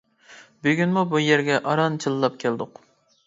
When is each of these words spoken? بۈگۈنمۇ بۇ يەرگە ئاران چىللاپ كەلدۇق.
بۈگۈنمۇ 0.67 1.03
بۇ 1.11 1.19
يەرگە 1.23 1.59
ئاران 1.69 1.99
چىللاپ 2.05 2.39
كەلدۇق. 2.45 2.81